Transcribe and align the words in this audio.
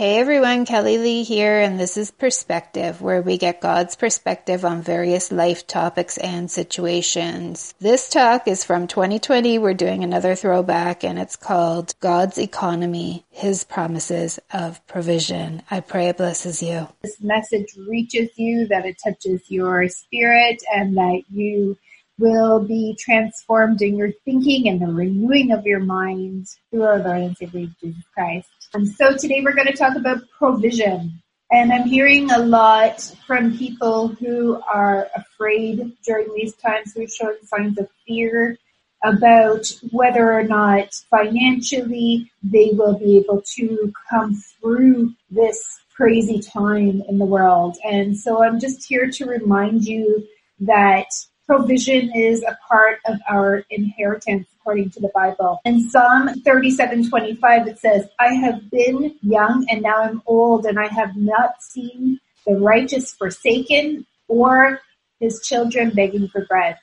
Hey 0.00 0.18
everyone, 0.18 0.64
Kelly 0.64 0.96
Lee 0.96 1.24
here, 1.24 1.60
and 1.60 1.78
this 1.78 1.98
is 1.98 2.10
Perspective, 2.10 3.02
where 3.02 3.20
we 3.20 3.36
get 3.36 3.60
God's 3.60 3.96
perspective 3.96 4.64
on 4.64 4.80
various 4.80 5.30
life 5.30 5.66
topics 5.66 6.16
and 6.16 6.50
situations. 6.50 7.74
This 7.80 8.08
talk 8.08 8.48
is 8.48 8.64
from 8.64 8.86
2020. 8.86 9.58
We're 9.58 9.74
doing 9.74 10.02
another 10.02 10.34
throwback, 10.34 11.04
and 11.04 11.18
it's 11.18 11.36
called 11.36 11.94
God's 12.00 12.38
Economy 12.38 13.26
His 13.28 13.64
Promises 13.64 14.40
of 14.54 14.80
Provision. 14.86 15.62
I 15.70 15.80
pray 15.80 16.08
it 16.08 16.16
blesses 16.16 16.62
you. 16.62 16.88
This 17.02 17.20
message 17.20 17.76
reaches 17.86 18.30
you, 18.36 18.68
that 18.68 18.86
it 18.86 18.96
touches 19.04 19.50
your 19.50 19.86
spirit, 19.90 20.62
and 20.74 20.96
that 20.96 21.24
you 21.28 21.76
will 22.18 22.66
be 22.66 22.96
transformed 22.98 23.82
in 23.82 23.96
your 23.96 24.12
thinking 24.24 24.66
and 24.66 24.80
the 24.80 24.90
renewing 24.90 25.52
of 25.52 25.66
your 25.66 25.80
mind 25.80 26.46
through 26.70 26.84
our 26.84 27.00
Lord 27.00 27.20
and 27.20 27.36
Savior 27.36 27.66
Jesus 27.82 28.02
Christ. 28.14 28.48
And 28.72 28.88
so 28.88 29.16
today 29.16 29.40
we're 29.42 29.54
going 29.54 29.66
to 29.66 29.76
talk 29.76 29.96
about 29.96 30.30
provision. 30.30 31.20
And 31.50 31.72
I'm 31.72 31.88
hearing 31.88 32.30
a 32.30 32.38
lot 32.38 33.00
from 33.26 33.58
people 33.58 34.08
who 34.08 34.62
are 34.72 35.08
afraid 35.16 35.92
during 36.04 36.32
these 36.34 36.54
times, 36.54 36.94
who 36.94 37.02
are 37.02 37.08
showing 37.08 37.38
signs 37.42 37.78
of 37.78 37.88
fear 38.06 38.56
about 39.02 39.66
whether 39.90 40.32
or 40.32 40.44
not 40.44 40.94
financially 41.10 42.30
they 42.44 42.70
will 42.74 42.96
be 42.96 43.16
able 43.18 43.42
to 43.56 43.92
come 44.08 44.34
through 44.34 45.14
this 45.30 45.80
crazy 45.96 46.38
time 46.38 47.02
in 47.08 47.18
the 47.18 47.24
world. 47.24 47.76
And 47.84 48.16
so 48.16 48.44
I'm 48.44 48.60
just 48.60 48.86
here 48.86 49.10
to 49.10 49.24
remind 49.24 49.84
you 49.84 50.24
that 50.60 51.06
provision 51.44 52.14
is 52.14 52.44
a 52.44 52.56
part 52.68 53.00
of 53.06 53.18
our 53.28 53.64
inheritance 53.70 54.46
according 54.70 54.90
to 54.90 55.00
the 55.00 55.10
Bible. 55.12 55.60
In 55.64 55.90
Psalm 55.90 56.28
37:25 56.44 57.66
it 57.66 57.78
says, 57.80 58.08
"I 58.20 58.34
have 58.34 58.70
been 58.70 59.16
young 59.20 59.66
and 59.68 59.82
now 59.82 59.96
I'm 59.96 60.22
old 60.26 60.64
and 60.64 60.78
I 60.78 60.86
have 60.86 61.16
not 61.16 61.60
seen 61.60 62.20
the 62.46 62.54
righteous 62.54 63.12
forsaken 63.12 64.06
or 64.28 64.80
his 65.18 65.40
children 65.42 65.90
begging 65.90 66.28
for 66.28 66.46
bread." 66.46 66.76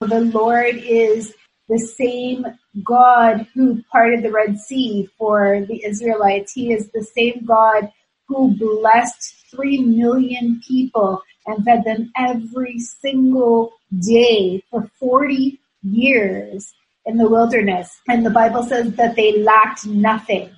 The 0.00 0.20
Lord 0.20 0.76
is 0.76 1.34
the 1.68 1.80
same 1.80 2.46
God 2.84 3.48
who 3.54 3.82
parted 3.90 4.22
the 4.22 4.30
Red 4.30 4.60
Sea 4.60 5.08
for 5.18 5.66
the 5.66 5.84
Israelites. 5.84 6.52
He 6.52 6.72
is 6.72 6.90
the 6.90 7.02
same 7.02 7.44
God 7.44 7.90
who 8.28 8.56
blessed 8.56 9.34
3 9.50 9.78
million 9.78 10.60
people 10.68 11.20
and 11.48 11.64
fed 11.64 11.82
them 11.82 12.12
every 12.16 12.78
single 12.78 13.72
day 13.98 14.62
for 14.70 14.88
40 15.00 15.58
years 15.82 16.72
in 17.06 17.16
the 17.16 17.28
wilderness. 17.28 18.00
And 18.08 18.24
the 18.24 18.30
Bible 18.30 18.62
says 18.62 18.94
that 18.94 19.16
they 19.16 19.42
lacked 19.42 19.86
nothing. 19.86 20.50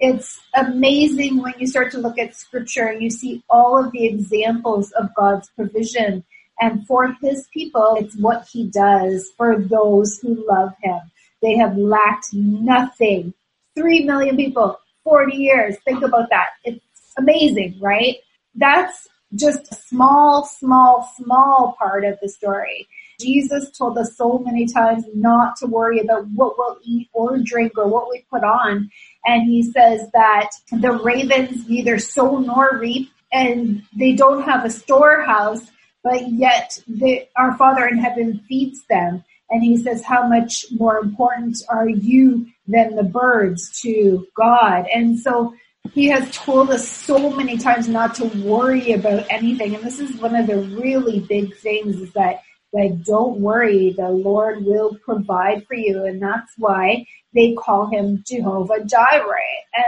It's 0.00 0.40
amazing 0.54 1.42
when 1.42 1.54
you 1.58 1.66
start 1.66 1.90
to 1.92 1.98
look 1.98 2.18
at 2.18 2.36
scripture 2.36 2.86
and 2.86 3.02
you 3.02 3.10
see 3.10 3.42
all 3.50 3.82
of 3.82 3.90
the 3.92 4.06
examples 4.06 4.92
of 4.92 5.14
God's 5.16 5.50
provision. 5.56 6.24
And 6.60 6.86
for 6.86 7.16
his 7.20 7.48
people, 7.52 7.96
it's 7.98 8.16
what 8.16 8.46
he 8.50 8.68
does 8.68 9.30
for 9.36 9.58
those 9.58 10.18
who 10.18 10.46
love 10.48 10.72
him. 10.82 11.00
They 11.42 11.56
have 11.56 11.76
lacked 11.76 12.32
nothing. 12.32 13.34
Three 13.76 14.04
million 14.04 14.36
people, 14.36 14.78
40 15.04 15.36
years. 15.36 15.76
Think 15.84 16.02
about 16.02 16.30
that. 16.30 16.50
It's 16.64 16.84
amazing, 17.16 17.78
right? 17.80 18.16
That's 18.54 19.08
just 19.34 19.72
a 19.72 19.74
small, 19.74 20.44
small, 20.44 21.10
small 21.16 21.76
part 21.78 22.04
of 22.04 22.18
the 22.20 22.28
story. 22.28 22.88
Jesus 23.20 23.70
told 23.76 23.98
us 23.98 24.16
so 24.16 24.38
many 24.38 24.66
times 24.66 25.04
not 25.14 25.56
to 25.56 25.66
worry 25.66 25.98
about 25.98 26.26
what 26.28 26.56
we'll 26.56 26.78
eat 26.84 27.08
or 27.12 27.38
drink 27.38 27.76
or 27.76 27.88
what 27.88 28.08
we 28.10 28.24
put 28.30 28.44
on. 28.44 28.90
And 29.24 29.42
he 29.48 29.64
says 29.64 30.08
that 30.12 30.50
the 30.70 30.92
ravens 30.92 31.68
neither 31.68 31.98
sow 31.98 32.38
nor 32.38 32.78
reap 32.78 33.10
and 33.32 33.82
they 33.96 34.12
don't 34.12 34.42
have 34.42 34.64
a 34.64 34.70
storehouse, 34.70 35.68
but 36.02 36.30
yet 36.30 36.78
they, 36.86 37.28
our 37.36 37.56
Father 37.56 37.86
in 37.86 37.98
heaven 37.98 38.40
feeds 38.48 38.84
them. 38.88 39.24
And 39.50 39.62
he 39.62 39.78
says, 39.78 40.04
how 40.04 40.28
much 40.28 40.66
more 40.70 40.98
important 40.98 41.62
are 41.68 41.88
you 41.88 42.46
than 42.66 42.96
the 42.96 43.02
birds 43.02 43.80
to 43.80 44.28
God? 44.36 44.86
And 44.94 45.18
so 45.18 45.54
he 45.94 46.06
has 46.08 46.30
told 46.34 46.70
us 46.70 46.88
so 46.88 47.30
many 47.30 47.56
times 47.58 47.88
not 47.88 48.14
to 48.16 48.26
worry 48.44 48.92
about 48.92 49.26
anything. 49.30 49.74
And 49.74 49.84
this 49.84 50.00
is 50.00 50.16
one 50.16 50.34
of 50.34 50.46
the 50.46 50.58
really 50.58 51.20
big 51.20 51.56
things 51.56 51.96
is 52.00 52.12
that, 52.12 52.42
like, 52.72 53.02
don't 53.04 53.40
worry. 53.40 53.94
The 53.96 54.10
Lord 54.10 54.64
will 54.64 54.96
provide 55.04 55.66
for 55.66 55.74
you. 55.74 56.04
And 56.04 56.20
that's 56.20 56.52
why 56.56 57.06
they 57.34 57.54
call 57.54 57.90
him 57.90 58.24
Jehovah 58.26 58.84
Jireh. 58.84 59.34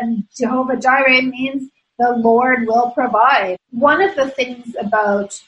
And 0.01 0.25
Jehovah 0.37 0.77
Jireh 0.77 1.23
means 1.23 1.71
the 1.99 2.13
Lord 2.17 2.67
will 2.67 2.91
provide. 2.91 3.57
One 3.71 4.01
of 4.01 4.17
the 4.17 4.31
things 4.31 4.75
about 4.81 5.41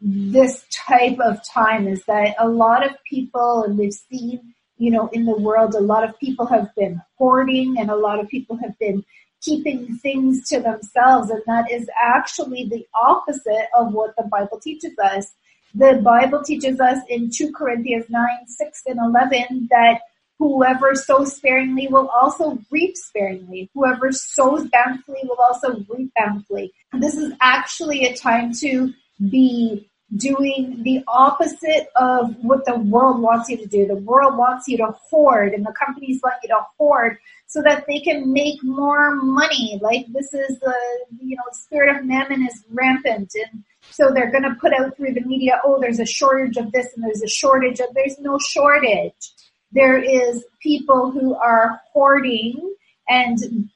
this 0.00 0.64
type 0.70 1.18
of 1.20 1.40
time 1.46 1.86
is 1.86 2.04
that 2.06 2.34
a 2.38 2.48
lot 2.48 2.84
of 2.84 2.92
people, 3.08 3.64
and 3.64 3.78
we've 3.78 3.92
seen, 3.92 4.54
you 4.78 4.90
know, 4.90 5.08
in 5.12 5.26
the 5.26 5.36
world, 5.36 5.74
a 5.74 5.80
lot 5.80 6.08
of 6.08 6.18
people 6.18 6.46
have 6.46 6.74
been 6.74 7.00
hoarding 7.18 7.76
and 7.78 7.90
a 7.90 7.96
lot 7.96 8.18
of 8.18 8.28
people 8.28 8.56
have 8.56 8.78
been 8.78 9.04
keeping 9.40 9.96
things 9.98 10.48
to 10.48 10.60
themselves. 10.60 11.30
And 11.30 11.42
that 11.46 11.70
is 11.70 11.88
actually 12.02 12.64
the 12.64 12.86
opposite 12.94 13.68
of 13.74 13.92
what 13.92 14.14
the 14.16 14.24
Bible 14.24 14.60
teaches 14.60 14.98
us. 14.98 15.32
The 15.74 16.00
Bible 16.02 16.42
teaches 16.42 16.80
us 16.80 16.98
in 17.08 17.30
2 17.30 17.52
Corinthians 17.52 18.06
9, 18.08 18.28
6 18.46 18.82
and 18.86 18.98
11 18.98 19.68
that 19.70 20.00
whoever 20.38 20.94
sows 20.94 21.36
sparingly 21.36 21.86
will 21.88 22.08
also 22.08 22.58
reap 22.70 22.96
sparingly. 22.96 23.70
Whoever 23.74 24.10
sows 24.10 24.66
bountifully 24.68 25.20
will 25.24 25.38
also 25.38 25.84
reap 25.88 26.12
bountifully. 26.16 26.72
This 26.94 27.14
is 27.14 27.34
actually 27.40 28.06
a 28.06 28.16
time 28.16 28.52
to 28.54 28.92
be 29.28 29.89
doing 30.16 30.82
the 30.82 31.04
opposite 31.06 31.88
of 31.96 32.34
what 32.42 32.64
the 32.64 32.76
world 32.76 33.20
wants 33.20 33.48
you 33.48 33.56
to 33.56 33.66
do. 33.66 33.86
The 33.86 33.96
world 33.96 34.36
wants 34.36 34.66
you 34.66 34.76
to 34.78 34.94
hoard 35.08 35.54
and 35.54 35.64
the 35.64 35.72
companies 35.72 36.20
want 36.22 36.36
you 36.42 36.48
to 36.48 36.60
hoard 36.78 37.18
so 37.46 37.62
that 37.62 37.84
they 37.86 38.00
can 38.00 38.32
make 38.32 38.62
more 38.62 39.14
money. 39.14 39.78
Like 39.80 40.06
this 40.12 40.34
is 40.34 40.58
the, 40.58 40.74
you 41.20 41.36
know, 41.36 41.42
spirit 41.52 41.96
of 41.96 42.04
mammon 42.04 42.46
is 42.46 42.64
rampant 42.70 43.32
and 43.34 43.64
so 43.90 44.10
they're 44.12 44.30
going 44.30 44.44
to 44.44 44.54
put 44.60 44.72
out 44.72 44.96
through 44.96 45.14
the 45.14 45.22
media, 45.22 45.60
oh, 45.64 45.80
there's 45.80 46.00
a 46.00 46.06
shortage 46.06 46.56
of 46.56 46.72
this 46.72 46.88
and 46.94 47.04
there's 47.04 47.22
a 47.22 47.28
shortage 47.28 47.80
of, 47.80 47.88
there's 47.94 48.18
no 48.18 48.38
shortage. 48.38 49.32
There 49.72 49.98
is 49.98 50.44
people 50.60 51.10
who 51.10 51.34
are 51.34 51.80
hoarding 51.92 52.74
and 53.08 53.70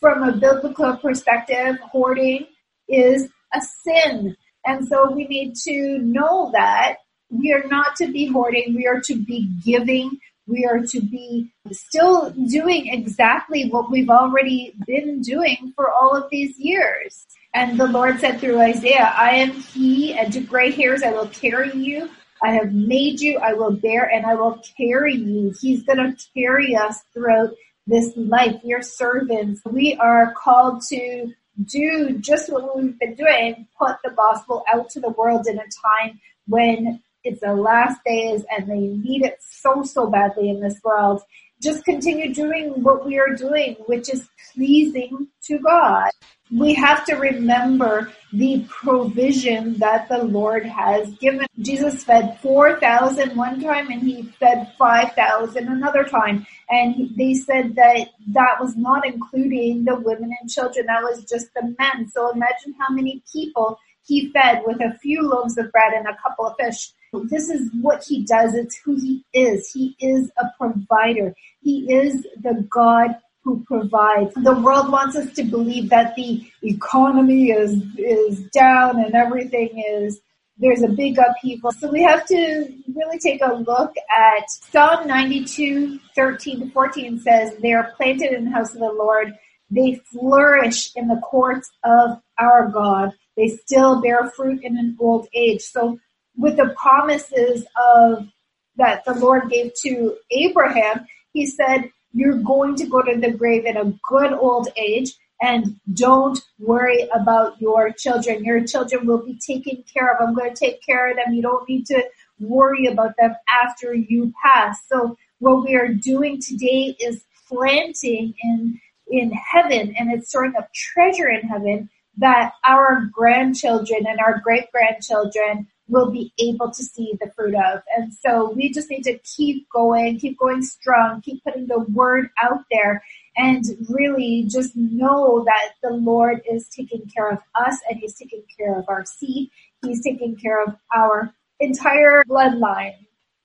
from 0.00 0.22
a 0.22 0.32
biblical 0.32 0.96
perspective, 0.96 1.76
hoarding 1.80 2.46
is 2.88 3.28
a 3.54 3.60
sin 3.84 4.36
and 4.64 4.86
so 4.86 5.10
we 5.10 5.26
need 5.26 5.56
to 5.64 5.98
know 5.98 6.50
that 6.52 6.96
we 7.30 7.52
are 7.52 7.64
not 7.68 7.96
to 7.96 8.12
be 8.12 8.26
hoarding. 8.26 8.74
We 8.74 8.86
are 8.86 9.00
to 9.00 9.14
be 9.16 9.50
giving. 9.64 10.18
We 10.46 10.66
are 10.66 10.80
to 10.80 11.00
be 11.00 11.50
still 11.70 12.30
doing 12.30 12.88
exactly 12.88 13.68
what 13.70 13.90
we've 13.90 14.10
already 14.10 14.74
been 14.86 15.22
doing 15.22 15.72
for 15.74 15.90
all 15.90 16.14
of 16.14 16.28
these 16.30 16.58
years. 16.58 17.26
And 17.54 17.78
the 17.78 17.86
Lord 17.86 18.20
said 18.20 18.40
through 18.40 18.60
Isaiah, 18.60 19.14
I 19.16 19.30
am 19.36 19.50
he 19.50 20.14
and 20.14 20.32
to 20.32 20.40
gray 20.40 20.70
hairs 20.70 21.02
I 21.02 21.12
will 21.12 21.28
carry 21.28 21.72
you. 21.74 22.10
I 22.42 22.54
have 22.54 22.72
made 22.72 23.20
you, 23.20 23.38
I 23.38 23.52
will 23.52 23.70
bear 23.70 24.10
and 24.10 24.26
I 24.26 24.34
will 24.34 24.60
carry 24.76 25.14
you. 25.14 25.54
He's 25.60 25.84
going 25.84 25.98
to 25.98 26.16
carry 26.34 26.74
us 26.74 27.00
throughout 27.14 27.50
this 27.86 28.12
life. 28.16 28.60
We 28.64 28.74
are 28.74 28.82
servants. 28.82 29.60
We 29.64 29.94
are 29.96 30.34
called 30.34 30.82
to 30.88 31.32
do 31.64 32.18
just 32.18 32.52
what 32.52 32.76
we've 32.76 32.98
been 32.98 33.14
doing, 33.14 33.66
put 33.78 33.96
the 34.02 34.10
gospel 34.10 34.64
out 34.72 34.90
to 34.90 35.00
the 35.00 35.10
world 35.10 35.46
in 35.46 35.58
a 35.58 35.64
time 35.64 36.20
when 36.46 37.00
it's 37.24 37.40
the 37.40 37.54
last 37.54 38.00
days 38.04 38.44
and 38.50 38.68
they 38.68 38.80
need 38.80 39.22
it 39.22 39.38
so, 39.40 39.82
so 39.82 40.08
badly 40.08 40.50
in 40.50 40.60
this 40.60 40.80
world. 40.82 41.22
Just 41.62 41.84
continue 41.84 42.34
doing 42.34 42.82
what 42.82 43.06
we 43.06 43.18
are 43.18 43.34
doing, 43.36 43.76
which 43.86 44.12
is 44.12 44.28
pleasing 44.54 45.28
to 45.44 45.58
God 45.58 46.10
we 46.52 46.74
have 46.74 47.04
to 47.06 47.14
remember 47.14 48.12
the 48.32 48.64
provision 48.68 49.78
that 49.78 50.08
the 50.08 50.22
Lord 50.22 50.66
has 50.66 51.10
given. 51.14 51.46
Jesus 51.60 52.04
fed 52.04 52.38
4,000 52.42 53.36
one 53.36 53.60
time 53.60 53.90
and 53.90 54.02
he 54.02 54.22
fed 54.38 54.72
5,000 54.78 55.68
another 55.68 56.04
time. 56.04 56.46
And 56.68 57.10
they 57.16 57.34
said 57.34 57.74
that 57.76 58.08
that 58.32 58.56
was 58.60 58.76
not 58.76 59.06
including 59.06 59.84
the 59.84 59.96
women 59.96 60.30
and 60.40 60.50
children. 60.50 60.86
That 60.86 61.02
was 61.02 61.24
just 61.24 61.46
the 61.54 61.74
men. 61.78 62.10
So 62.10 62.30
imagine 62.30 62.74
how 62.78 62.94
many 62.94 63.22
people 63.32 63.78
he 64.06 64.30
fed 64.32 64.62
with 64.66 64.80
a 64.80 64.98
few 64.98 65.22
loaves 65.22 65.56
of 65.58 65.70
bread 65.72 65.92
and 65.94 66.06
a 66.06 66.16
couple 66.22 66.46
of 66.46 66.56
fish. 66.58 66.92
This 67.24 67.50
is 67.50 67.70
what 67.80 68.02
he 68.02 68.24
does. 68.24 68.54
It's 68.54 68.76
who 68.78 68.96
he 68.96 69.24
is. 69.34 69.70
He 69.70 69.94
is 70.00 70.30
a 70.38 70.46
provider. 70.58 71.34
He 71.60 71.92
is 71.92 72.26
the 72.42 72.66
God 72.70 73.16
who 73.44 73.62
provides. 73.64 74.32
The 74.34 74.58
world 74.60 74.90
wants 74.90 75.16
us 75.16 75.32
to 75.34 75.42
believe 75.42 75.90
that 75.90 76.14
the 76.16 76.42
economy 76.62 77.50
is, 77.50 77.82
is 77.98 78.40
down 78.50 79.04
and 79.04 79.14
everything 79.14 79.82
is, 79.90 80.20
there's 80.58 80.82
a 80.82 80.88
big 80.88 81.18
upheaval. 81.18 81.72
So 81.72 81.90
we 81.90 82.02
have 82.04 82.24
to 82.26 82.72
really 82.94 83.18
take 83.18 83.42
a 83.42 83.54
look 83.54 83.94
at 84.16 84.50
Psalm 84.50 85.08
92, 85.08 85.98
13 86.14 86.60
to 86.60 86.70
14 86.70 87.18
says, 87.20 87.56
they 87.60 87.72
are 87.72 87.92
planted 87.96 88.32
in 88.32 88.44
the 88.44 88.50
house 88.52 88.72
of 88.74 88.80
the 88.80 88.92
Lord. 88.92 89.34
they 89.70 90.00
flourish 90.12 90.92
in 90.94 91.08
the 91.08 91.16
courts 91.16 91.70
of 91.84 92.20
our 92.38 92.68
God. 92.68 93.12
They 93.42 93.48
still 93.48 94.00
bear 94.00 94.30
fruit 94.30 94.62
in 94.62 94.76
an 94.76 94.96
old 95.00 95.26
age. 95.34 95.62
So 95.62 95.98
with 96.36 96.56
the 96.56 96.76
promises 96.80 97.66
of 97.76 98.28
that 98.76 99.04
the 99.04 99.14
Lord 99.14 99.50
gave 99.50 99.72
to 99.82 100.16
Abraham, 100.30 101.08
he 101.32 101.46
said, 101.46 101.90
you're 102.12 102.38
going 102.38 102.76
to 102.76 102.86
go 102.86 103.02
to 103.02 103.18
the 103.18 103.32
grave 103.32 103.64
in 103.64 103.76
a 103.76 103.92
good 104.08 104.32
old 104.32 104.68
age 104.76 105.14
and 105.40 105.80
don't 105.92 106.38
worry 106.60 107.08
about 107.12 107.60
your 107.60 107.90
children. 107.90 108.44
Your 108.44 108.64
children 108.64 109.06
will 109.06 109.26
be 109.26 109.36
taken 109.44 109.82
care 109.92 110.14
of. 110.14 110.18
I'm 110.20 110.36
going 110.36 110.54
to 110.54 110.56
take 110.56 110.80
care 110.80 111.10
of 111.10 111.16
them. 111.16 111.34
You 111.34 111.42
don't 111.42 111.68
need 111.68 111.86
to 111.86 112.00
worry 112.38 112.86
about 112.86 113.16
them 113.18 113.34
after 113.64 113.92
you 113.92 114.32
pass. 114.40 114.86
So 114.88 115.16
what 115.40 115.64
we 115.64 115.74
are 115.74 115.88
doing 115.88 116.40
today 116.40 116.96
is 117.00 117.24
planting 117.48 118.34
in 118.44 118.80
in 119.08 119.32
heaven 119.32 119.94
and 119.98 120.12
it's 120.12 120.28
storing 120.28 120.54
up 120.56 120.72
treasure 120.72 121.28
in 121.28 121.42
heaven 121.42 121.90
that 122.22 122.52
our 122.64 123.10
grandchildren 123.12 124.06
and 124.06 124.20
our 124.20 124.40
great 124.44 124.70
grandchildren 124.70 125.66
will 125.88 126.10
be 126.10 126.32
able 126.38 126.70
to 126.70 126.82
see 126.82 127.14
the 127.20 127.30
fruit 127.36 127.54
of. 127.54 127.82
And 127.96 128.14
so 128.14 128.52
we 128.52 128.72
just 128.72 128.88
need 128.88 129.02
to 129.02 129.18
keep 129.18 129.68
going, 129.70 130.18
keep 130.18 130.38
going 130.38 130.62
strong, 130.62 131.20
keep 131.20 131.42
putting 131.44 131.66
the 131.66 131.80
word 131.80 132.30
out 132.40 132.60
there 132.70 133.02
and 133.36 133.64
really 133.88 134.46
just 134.48 134.76
know 134.76 135.44
that 135.44 135.70
the 135.82 135.90
Lord 135.90 136.42
is 136.50 136.68
taking 136.68 137.02
care 137.14 137.30
of 137.30 137.38
us 137.54 137.76
and 137.90 137.98
he's 137.98 138.14
taking 138.14 138.44
care 138.56 138.78
of 138.78 138.84
our 138.88 139.04
seed. 139.04 139.50
He's 139.84 140.02
taking 140.02 140.36
care 140.36 140.62
of 140.62 140.76
our 140.94 141.34
entire 141.58 142.24
bloodline. 142.24 142.94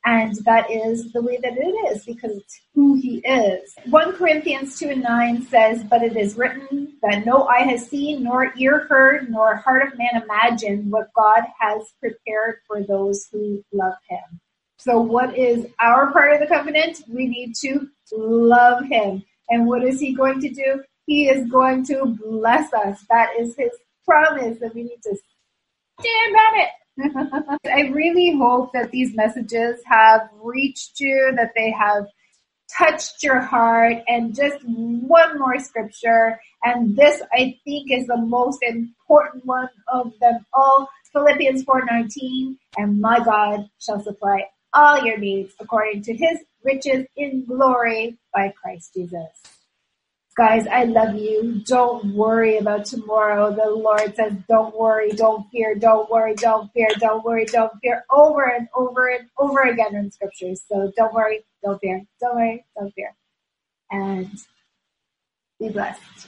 And 0.08 0.36
that 0.46 0.72
is 0.72 1.12
the 1.12 1.22
way 1.22 1.38
that 1.44 1.58
it 1.58 1.92
is 1.92 2.06
because 2.06 2.38
it's 2.38 2.62
who 2.74 2.96
he 2.96 3.18
is. 3.18 3.76
1 3.90 4.14
Corinthians 4.14 4.80
2 4.80 4.88
and 4.88 5.04
9 5.04 5.46
says, 5.48 5.84
But 5.84 6.02
it 6.02 6.16
is 6.16 6.38
written 6.38 6.94
that 7.02 7.26
no 7.26 7.44
eye 7.44 7.64
has 7.64 7.90
seen, 7.90 8.24
nor 8.24 8.54
ear 8.56 8.88
heard, 8.90 9.30
nor 9.30 9.58
heart 9.58 9.86
of 9.86 9.98
man 9.98 10.24
imagined 10.24 10.90
what 10.90 11.10
God 11.14 11.42
has 11.60 11.94
prepared 12.00 12.60
for 12.66 12.84
those 12.84 13.28
who 13.34 13.62
love 13.74 13.96
him. 14.10 14.40
So 14.78 14.98
what 15.02 15.38
is 15.38 15.68
our 15.82 16.10
part 16.14 16.32
of 16.32 16.40
the 16.40 16.48
covenant? 16.48 17.02
We 17.10 17.28
need 17.28 17.56
to 17.56 17.90
love 18.14 18.86
him. 18.86 19.26
And 19.50 19.68
what 19.68 19.84
is 19.84 20.00
he 20.00 20.14
going 20.14 20.40
to 20.40 20.50
do? 20.50 20.84
He 21.06 21.28
is 21.28 21.52
going 21.52 21.86
to 21.88 22.18
bless 22.26 22.72
us. 22.72 23.04
That 23.10 23.32
is 23.38 23.58
his 23.58 23.72
promise 24.06 24.62
and 24.62 24.74
we 24.74 24.84
need 24.84 25.02
to 25.04 25.18
stand 26.00 26.36
on 26.36 26.62
it. 26.62 26.70
I 27.00 27.90
really 27.94 28.36
hope 28.38 28.74
that 28.74 28.92
these 28.92 29.16
messages 29.16 29.82
have 29.86 30.30
reached 30.42 31.00
you, 31.00 31.34
that 31.36 31.52
they 31.56 31.72
have 31.72 32.08
touched 32.76 33.24
your 33.24 33.40
heart 33.40 33.98
and 34.08 34.36
just 34.36 34.58
one 34.66 35.40
more 35.40 35.60
scripture. 35.60 36.40
And 36.64 36.96
this 36.96 37.22
I 37.32 37.58
think 37.64 37.92
is 37.92 38.08
the 38.08 38.18
most 38.18 38.60
important 38.64 39.46
one 39.46 39.70
of 39.92 40.14
them 40.20 40.46
all. 40.54 40.90
Philippians 41.14 41.64
4:19 41.64 42.58
and 42.78 43.00
my 43.00 43.20
God 43.24 43.70
shall 43.80 44.02
supply 44.02 44.46
all 44.74 45.04
your 45.04 45.18
needs 45.18 45.54
according 45.60 46.04
to 46.04 46.14
his 46.14 46.40
riches 46.64 47.08
in 47.16 47.46
glory 47.46 48.18
by 48.34 48.54
Christ 48.62 48.94
Jesus. 48.94 49.57
Guys, 50.38 50.68
I 50.68 50.84
love 50.84 51.16
you. 51.16 51.64
Don't 51.66 52.14
worry 52.14 52.58
about 52.60 52.86
tomorrow. 52.86 53.52
The 53.56 53.72
Lord 53.72 54.16
says, 54.16 54.34
don't 54.48 54.78
worry, 54.78 55.10
don't 55.10 55.50
fear, 55.50 55.74
don't 55.74 56.12
worry, 56.12 56.36
don't 56.36 56.72
fear, 56.74 56.90
don't 57.00 57.26
worry, 57.26 57.46
don't 57.46 57.72
fear 57.82 58.06
over 58.12 58.44
and 58.44 58.68
over 58.76 59.08
and 59.08 59.28
over 59.40 59.62
again 59.64 59.96
in 59.96 60.12
scriptures. 60.12 60.62
So 60.70 60.94
don't 60.96 61.12
worry, 61.14 61.44
don't 61.64 61.80
fear, 61.80 62.04
don't 62.22 62.36
worry, 62.36 62.66
don't 62.80 62.94
fear. 62.94 63.16
And 63.90 64.30
be 65.60 65.70
blessed. 65.70 66.28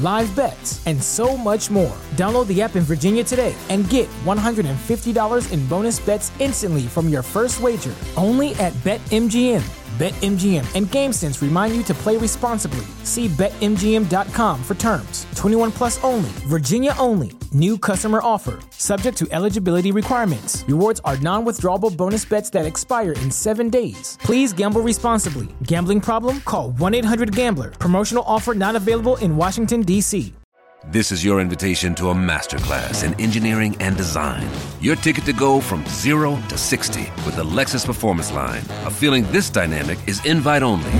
live 0.00 0.36
bets, 0.36 0.86
and 0.86 1.02
so 1.02 1.36
much 1.36 1.70
more. 1.70 1.96
Download 2.10 2.46
the 2.46 2.62
app 2.62 2.76
in 2.76 2.82
Virginia 2.82 3.24
today 3.24 3.54
and 3.70 3.88
get 3.88 4.08
$150 4.24 5.52
in 5.52 5.66
bonus 5.66 5.98
bets 5.98 6.30
instantly 6.38 6.82
from 6.82 7.08
your 7.08 7.22
first 7.22 7.60
wager 7.60 7.94
only 8.16 8.54
at 8.56 8.72
BetMGM. 8.84 9.62
BetMGM 9.98 10.64
and 10.76 10.86
GameSense 10.86 11.40
remind 11.40 11.74
you 11.74 11.82
to 11.84 11.94
play 11.94 12.18
responsibly. 12.18 12.84
See 13.02 13.28
BetMGM.com 13.28 14.62
for 14.62 14.74
terms. 14.74 15.24
21 15.46 15.70
plus 15.70 16.02
only, 16.02 16.28
Virginia 16.48 16.92
only. 16.98 17.30
New 17.52 17.78
customer 17.78 18.18
offer. 18.20 18.58
Subject 18.70 19.16
to 19.16 19.28
eligibility 19.30 19.92
requirements. 19.92 20.64
Rewards 20.66 21.00
are 21.04 21.16
non 21.18 21.44
withdrawable 21.44 21.96
bonus 21.96 22.24
bets 22.24 22.50
that 22.50 22.66
expire 22.66 23.12
in 23.12 23.30
seven 23.30 23.70
days. 23.70 24.18
Please 24.22 24.52
gamble 24.52 24.80
responsibly. 24.80 25.46
Gambling 25.62 26.00
problem? 26.00 26.40
Call 26.40 26.72
1 26.72 26.94
800 26.94 27.30
Gambler. 27.30 27.70
Promotional 27.78 28.24
offer 28.26 28.54
not 28.54 28.74
available 28.74 29.18
in 29.18 29.36
Washington, 29.36 29.82
D.C. 29.82 30.34
This 30.88 31.12
is 31.12 31.24
your 31.24 31.40
invitation 31.40 31.94
to 31.94 32.10
a 32.10 32.14
masterclass 32.14 33.04
in 33.04 33.14
engineering 33.20 33.76
and 33.78 33.96
design. 33.96 34.50
Your 34.80 34.96
ticket 34.96 35.26
to 35.26 35.32
go 35.32 35.60
from 35.60 35.86
zero 35.86 36.42
to 36.48 36.58
60 36.58 37.02
with 37.24 37.36
the 37.36 37.44
Lexus 37.44 37.86
Performance 37.86 38.32
Line. 38.32 38.64
A 38.84 38.90
feeling 38.90 39.22
this 39.30 39.48
dynamic 39.48 39.98
is 40.08 40.24
invite 40.26 40.64
only. 40.64 40.90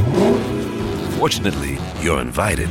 Fortunately, 1.19 1.79
you're 2.01 2.21
invited. 2.21 2.71